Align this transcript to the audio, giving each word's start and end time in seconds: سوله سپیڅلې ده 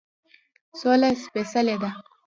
سوله 0.79 1.09
سپیڅلې 1.23 1.75
ده 1.81 1.89